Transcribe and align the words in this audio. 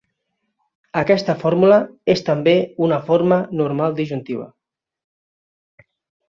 Aquesta 1.01 1.35
fórmula 1.43 1.77
és 2.13 2.23
també 2.29 2.55
una 2.87 2.99
forma 3.11 3.39
normal 3.61 3.95
disjuntiva. 4.01 4.49